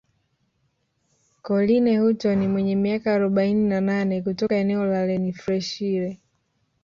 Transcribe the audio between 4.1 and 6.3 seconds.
kutoka eneo la Renfrewshire